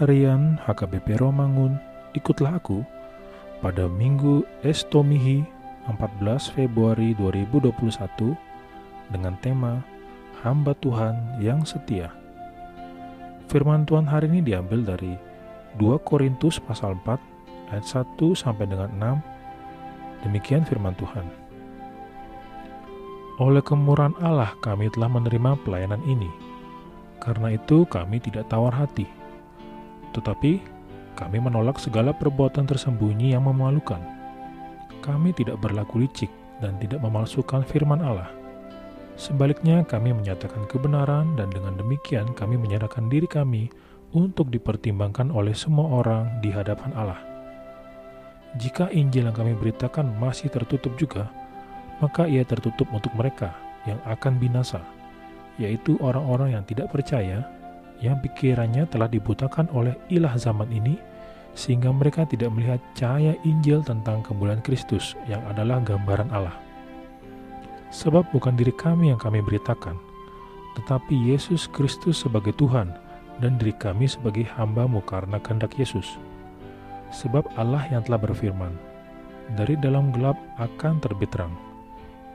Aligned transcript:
Harian 0.00 0.56
HKBP 0.64 1.20
Romangun, 1.20 1.76
ikutlah 2.16 2.56
aku 2.56 2.80
pada 3.60 3.84
Minggu 3.84 4.48
Estomihi 4.64 5.44
14 5.92 6.56
Februari 6.56 7.12
2021 7.20 8.32
dengan 9.12 9.36
tema 9.44 9.84
Hamba 10.40 10.72
Tuhan 10.80 11.20
yang 11.36 11.68
Setia. 11.68 12.08
Firman 13.52 13.84
Tuhan 13.84 14.08
hari 14.08 14.32
ini 14.32 14.40
diambil 14.40 14.96
dari 14.96 15.20
2 15.76 16.00
Korintus 16.00 16.56
pasal 16.64 16.96
4 17.04 17.68
ayat 17.68 17.84
1 17.84 18.16
sampai 18.32 18.72
dengan 18.72 18.88
6. 18.96 20.24
Demikian 20.24 20.64
firman 20.64 20.96
Tuhan. 20.96 21.28
Oleh 23.36 23.60
kemurahan 23.60 24.16
Allah 24.24 24.56
kami 24.64 24.88
telah 24.96 25.12
menerima 25.12 25.60
pelayanan 25.60 26.00
ini. 26.08 26.32
Karena 27.20 27.52
itu 27.52 27.84
kami 27.84 28.16
tidak 28.16 28.48
tawar 28.48 28.72
hati 28.72 29.19
tetapi 30.12 30.60
kami 31.18 31.38
menolak 31.42 31.76
segala 31.76 32.16
perbuatan 32.16 32.64
tersembunyi 32.64 33.36
yang 33.36 33.44
memalukan. 33.44 34.00
Kami 35.04 35.32
tidak 35.36 35.60
berlaku 35.60 36.04
licik 36.04 36.32
dan 36.64 36.76
tidak 36.80 37.00
memalsukan 37.04 37.64
firman 37.64 38.00
Allah. 38.00 38.30
Sebaliknya, 39.20 39.84
kami 39.84 40.16
menyatakan 40.16 40.64
kebenaran, 40.64 41.36
dan 41.36 41.52
dengan 41.52 41.76
demikian 41.76 42.32
kami 42.32 42.56
menyerahkan 42.56 43.04
diri 43.12 43.28
kami 43.28 43.68
untuk 44.16 44.48
dipertimbangkan 44.48 45.28
oleh 45.28 45.52
semua 45.52 46.00
orang 46.00 46.40
di 46.40 46.48
hadapan 46.48 46.88
Allah. 46.96 47.20
Jika 48.56 48.88
Injil 48.90 49.28
yang 49.28 49.36
kami 49.36 49.52
beritakan 49.54 50.16
masih 50.16 50.48
tertutup 50.48 50.96
juga, 50.96 51.28
maka 52.00 52.24
ia 52.24 52.42
tertutup 52.42 52.88
untuk 52.90 53.12
mereka 53.12 53.52
yang 53.84 54.00
akan 54.08 54.40
binasa, 54.40 54.80
yaitu 55.60 56.00
orang-orang 56.00 56.56
yang 56.56 56.64
tidak 56.64 56.88
percaya 56.88 57.44
yang 58.00 58.18
pikirannya 58.20 58.88
telah 58.88 59.06
dibutakan 59.06 59.68
oleh 59.76 59.96
ilah 60.08 60.32
zaman 60.36 60.68
ini, 60.72 60.96
sehingga 61.52 61.92
mereka 61.92 62.24
tidak 62.24 62.48
melihat 62.52 62.80
cahaya 62.96 63.36
Injil 63.44 63.84
tentang 63.84 64.24
kemuliaan 64.24 64.64
Kristus 64.64 65.14
yang 65.28 65.44
adalah 65.48 65.78
gambaran 65.84 66.32
Allah. 66.32 66.56
Sebab 67.92 68.32
bukan 68.32 68.56
diri 68.56 68.72
kami 68.72 69.12
yang 69.12 69.20
kami 69.20 69.44
beritakan, 69.44 69.98
tetapi 70.78 71.12
Yesus 71.12 71.68
Kristus 71.68 72.22
sebagai 72.24 72.56
Tuhan 72.56 72.94
dan 73.42 73.60
diri 73.60 73.74
kami 73.76 74.08
sebagai 74.08 74.48
hambamu 74.56 75.04
karena 75.04 75.36
kehendak 75.42 75.76
Yesus. 75.76 76.16
Sebab 77.10 77.44
Allah 77.58 77.82
yang 77.90 78.06
telah 78.06 78.22
berfirman, 78.22 78.72
dari 79.58 79.74
dalam 79.74 80.14
gelap 80.14 80.38
akan 80.62 81.02
terbit 81.02 81.34
terang. 81.34 81.52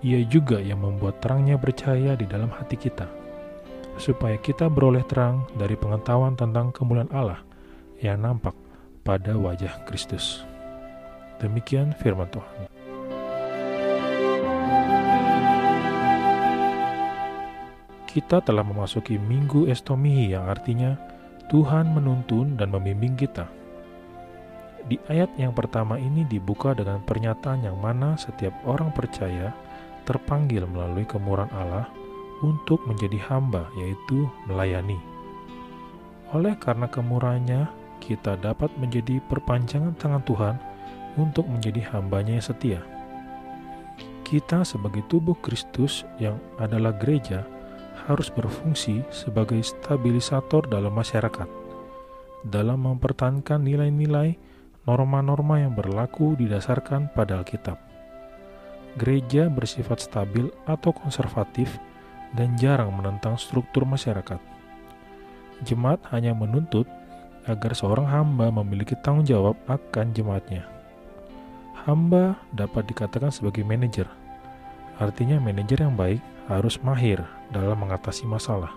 Ia 0.03 0.21
juga 0.27 0.59
yang 0.59 0.83
membuat 0.83 1.23
terangnya 1.23 1.55
bercahaya 1.55 2.19
di 2.19 2.27
dalam 2.27 2.51
hati 2.51 2.75
kita 2.75 3.24
supaya 3.95 4.35
kita 4.39 4.67
beroleh 4.67 5.03
terang 5.07 5.47
dari 5.55 5.79
pengetahuan 5.79 6.35
tentang 6.35 6.75
kemuliaan 6.75 7.11
Allah 7.15 7.39
yang 8.03 8.19
nampak 8.19 8.55
pada 9.07 9.37
wajah 9.37 9.85
Kristus. 9.87 10.43
Demikian 11.39 11.95
firman 11.99 12.27
Tuhan. 12.31 12.67
Kita 18.07 18.39
telah 18.39 18.63
memasuki 18.63 19.19
Minggu 19.19 19.67
Estomihi 19.67 20.31
yang 20.31 20.47
artinya 20.47 20.95
Tuhan 21.51 21.91
menuntun 21.91 22.55
dan 22.55 22.71
membimbing 22.71 23.19
kita. 23.19 23.43
Di 24.87 24.95
ayat 25.11 25.35
yang 25.35 25.51
pertama 25.51 25.99
ini 25.99 26.23
dibuka 26.23 26.71
dengan 26.71 27.03
pernyataan 27.03 27.67
yang 27.67 27.75
mana 27.75 28.15
setiap 28.15 28.55
orang 28.63 28.95
percaya 28.95 29.51
terpanggil 30.07 30.63
melalui 30.69 31.03
kemurahan 31.03 31.51
Allah 31.51 31.85
untuk 32.43 32.83
menjadi 32.89 33.21
hamba, 33.31 33.69
yaitu 33.79 34.27
melayani. 34.49 34.99
Oleh 36.35 36.57
karena 36.59 36.89
kemurahannya, 36.89 37.69
kita 38.03 38.35
dapat 38.41 38.73
menjadi 38.75 39.23
perpanjangan 39.31 39.95
tangan 39.95 40.23
Tuhan 40.27 40.55
untuk 41.15 41.47
menjadi 41.47 41.95
hambanya 41.95 42.37
yang 42.37 42.45
setia. 42.45 42.81
Kita 44.25 44.65
sebagai 44.65 45.05
tubuh 45.05 45.37
Kristus 45.39 46.03
yang 46.17 46.41
adalah 46.57 46.91
gereja 46.97 47.45
harus 48.09 48.29
berfungsi 48.33 49.05
sebagai 49.13 49.61
stabilisator 49.63 50.65
dalam 50.67 50.93
masyarakat, 50.93 51.47
dalam 52.45 52.83
mempertahankan 52.83 53.61
nilai-nilai 53.61 54.37
norma-norma 54.85 55.61
yang 55.61 55.73
berlaku 55.73 56.37
didasarkan 56.37 57.09
pada 57.13 57.41
Alkitab. 57.41 57.77
Gereja 58.95 59.49
bersifat 59.51 60.05
stabil 60.05 60.47
atau 60.69 60.93
konservatif 60.93 61.81
dan 62.35 62.59
jarang 62.59 62.91
menentang 62.91 63.39
struktur 63.39 63.87
masyarakat. 63.87 64.37
Jemaat 65.63 66.03
hanya 66.11 66.35
menuntut 66.35 66.85
agar 67.47 67.71
seorang 67.71 68.05
hamba 68.05 68.51
memiliki 68.51 68.93
tanggung 68.99 69.23
jawab 69.23 69.55
akan 69.71 70.11
jemaatnya. 70.11 70.67
Hamba 71.87 72.35
dapat 72.51 72.89
dikatakan 72.91 73.31
sebagai 73.31 73.63
manajer. 73.63 74.09
Artinya 74.99 75.39
manajer 75.39 75.85
yang 75.85 75.95
baik 75.95 76.19
harus 76.51 76.81
mahir 76.81 77.21
dalam 77.53 77.77
mengatasi 77.77 78.25
masalah, 78.25 78.73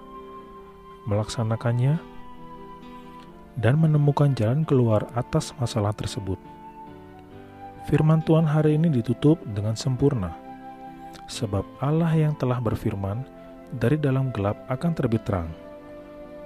melaksanakannya, 1.08 1.98
dan 3.58 3.74
menemukan 3.80 4.36
jalan 4.38 4.62
keluar 4.62 5.08
atas 5.18 5.50
masalah 5.58 5.90
tersebut. 5.96 6.38
Firman 7.88 8.20
Tuhan 8.22 8.44
hari 8.44 8.76
ini 8.76 8.92
ditutup 8.92 9.40
dengan 9.56 9.72
sempurna, 9.72 10.36
sebab 11.26 11.64
Allah 11.80 12.12
yang 12.12 12.36
telah 12.36 12.60
berfirman 12.60 13.37
dari 13.74 14.00
dalam 14.00 14.32
gelap 14.32 14.56
akan 14.72 14.92
terbit 14.96 15.24
terang. 15.28 15.50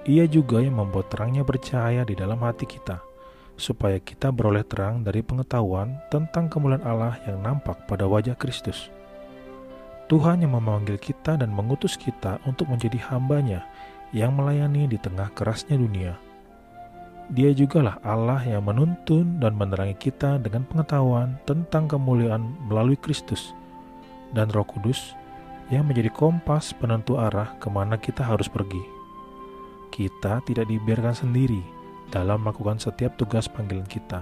Ia 0.02 0.26
juga 0.26 0.58
yang 0.58 0.82
membuat 0.82 1.14
terangnya 1.14 1.46
bercahaya 1.46 2.02
di 2.02 2.18
dalam 2.18 2.42
hati 2.42 2.66
kita, 2.66 2.98
supaya 3.54 4.02
kita 4.02 4.34
beroleh 4.34 4.66
terang 4.66 5.06
dari 5.06 5.22
pengetahuan 5.22 5.94
tentang 6.10 6.50
kemuliaan 6.50 6.82
Allah 6.82 7.14
yang 7.22 7.38
nampak 7.38 7.86
pada 7.86 8.10
wajah 8.10 8.34
Kristus. 8.34 8.90
Tuhan 10.10 10.42
yang 10.42 10.58
memanggil 10.58 10.98
kita 10.98 11.38
dan 11.38 11.54
mengutus 11.54 11.94
kita 11.94 12.42
untuk 12.44 12.66
menjadi 12.68 12.98
hambanya 13.14 13.62
yang 14.10 14.34
melayani 14.34 14.90
di 14.90 14.98
tengah 15.00 15.30
kerasnya 15.32 15.78
dunia. 15.78 16.18
Dia 17.32 17.54
jugalah 17.54 17.96
Allah 18.04 18.42
yang 18.44 18.66
menuntun 18.66 19.40
dan 19.40 19.56
menerangi 19.56 19.96
kita 19.96 20.36
dengan 20.42 20.68
pengetahuan 20.68 21.38
tentang 21.48 21.88
kemuliaan 21.88 22.44
melalui 22.68 22.98
Kristus 22.98 23.56
dan 24.36 24.52
Roh 24.52 24.66
Kudus 24.68 25.16
yang 25.72 25.88
menjadi 25.88 26.12
kompas 26.12 26.76
penentu 26.76 27.16
arah 27.16 27.56
ke 27.56 27.72
mana 27.72 27.96
kita 27.96 28.20
harus 28.20 28.44
pergi. 28.44 28.84
Kita 29.88 30.44
tidak 30.44 30.68
dibiarkan 30.68 31.16
sendiri 31.16 31.64
dalam 32.12 32.44
melakukan 32.44 32.76
setiap 32.76 33.16
tugas 33.16 33.48
panggilan 33.48 33.88
kita. 33.88 34.20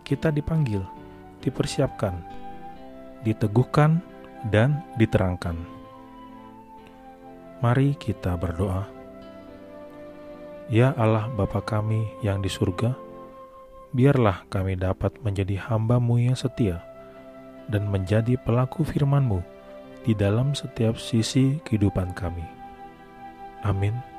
Kita 0.00 0.32
dipanggil, 0.32 0.80
dipersiapkan, 1.44 2.16
diteguhkan, 3.20 4.00
dan 4.48 4.80
diterangkan. 4.96 5.60
Mari 7.60 7.92
kita 8.00 8.32
berdoa. 8.40 8.88
Ya 10.72 10.96
Allah 10.96 11.28
Bapa 11.36 11.60
kami 11.60 12.08
yang 12.24 12.40
di 12.40 12.48
surga, 12.48 12.96
biarlah 13.92 14.48
kami 14.48 14.80
dapat 14.80 15.12
menjadi 15.20 15.60
hambamu 15.68 16.16
yang 16.16 16.36
setia 16.36 16.80
dan 17.68 17.88
menjadi 17.92 18.40
pelaku 18.40 18.82
firman-Mu 18.82 19.55
di 20.06 20.14
dalam 20.14 20.54
setiap 20.54 20.94
sisi 20.94 21.58
kehidupan 21.66 22.14
kami. 22.14 22.46
Amin. 23.66 24.15